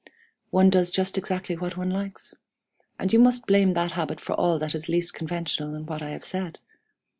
One 0.49 0.71
does 0.71 0.89
just 0.89 1.15
exactly 1.15 1.55
what 1.55 1.77
one 1.77 1.91
likes 1.91 2.33
and 2.97 3.13
you 3.13 3.19
must 3.19 3.45
blame 3.45 3.73
that 3.73 3.91
habit 3.91 4.19
for 4.19 4.33
all 4.33 4.57
that 4.57 4.73
is 4.73 4.89
least 4.89 5.13
conventional 5.13 5.75
in 5.75 5.85
what 5.85 6.01
I 6.01 6.09
have 6.09 6.23
said. 6.23 6.59